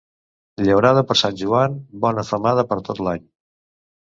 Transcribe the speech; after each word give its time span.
Llaurada 0.67 1.03
per 1.11 1.17
Sant 1.21 1.37
Joan, 1.41 1.75
bona 2.07 2.25
femada 2.31 2.65
per 2.73 2.79
tot 2.89 3.05
l'any. 3.09 3.23